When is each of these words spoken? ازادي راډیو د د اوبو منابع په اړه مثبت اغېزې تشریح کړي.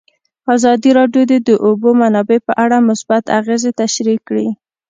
ازادي 0.55 0.89
راډیو 0.99 1.23
د 1.31 1.33
د 1.47 1.49
اوبو 1.65 1.89
منابع 2.01 2.39
په 2.47 2.53
اړه 2.63 2.77
مثبت 2.89 3.23
اغېزې 3.39 3.71
تشریح 3.81 4.19
کړي. 4.27 4.47